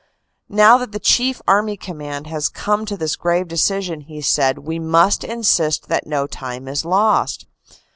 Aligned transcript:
Now 0.49 0.79
that 0.79 0.93
the 0.93 0.99
Chief 0.99 1.43
Army 1.47 1.77
Command 1.77 2.25
has 2.25 2.49
come 2.49 2.87
to 2.87 2.97
this 2.97 3.15
grave 3.15 3.47
decision, 3.47 4.01
he 4.01 4.19
said, 4.19 4.57
we 4.65 4.79
must 4.79 5.23
insist 5.23 5.89
that 5.89 6.07
no 6.07 6.25
time 6.25 6.67
is 6.67 6.83
lost. 6.83 7.45